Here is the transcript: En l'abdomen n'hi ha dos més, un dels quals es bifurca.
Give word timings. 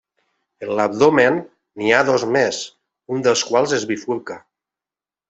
En 0.67 0.71
l'abdomen 0.77 1.37
n'hi 1.81 1.93
ha 1.93 1.99
dos 2.07 2.25
més, 2.37 2.63
un 3.17 3.21
dels 3.29 3.45
quals 3.51 3.77
es 3.79 3.87
bifurca. 3.93 4.39